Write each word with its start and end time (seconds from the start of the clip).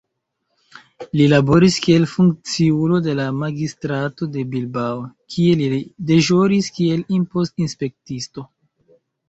Li 1.19 1.25
laboris 1.33 1.77
kiel 1.87 2.07
funkciulo 2.13 2.99
de 3.09 3.13
la 3.19 3.27
magistrato 3.43 4.29
de 4.39 4.47
Bilbao, 4.55 5.05
kie 5.37 5.61
li 5.63 5.69
deĵoris 6.15 6.73
kiel 6.81 7.07
impost-inspektisto. 7.21 8.51